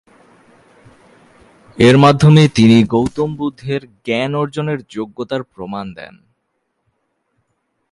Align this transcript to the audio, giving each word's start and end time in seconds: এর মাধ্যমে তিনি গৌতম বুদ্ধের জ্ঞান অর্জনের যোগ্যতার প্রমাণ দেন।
এর 1.77 1.97
মাধ্যমে 1.97 2.47
তিনি 2.47 2.83
গৌতম 2.83 3.29
বুদ্ধের 3.35 3.81
জ্ঞান 4.05 4.31
অর্জনের 4.35 4.79
যোগ্যতার 4.89 5.43
প্রমাণ 5.43 5.85
দেন। 5.93 6.15